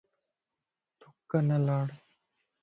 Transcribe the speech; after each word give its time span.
ٿُک 0.99 1.29
نه 1.47 1.57
لاڻ 1.65 1.87